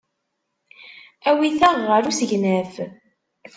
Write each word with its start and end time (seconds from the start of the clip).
Awit-aɣ 1.29 1.77
ɣer 1.89 2.03
usegnaf. 2.11 2.73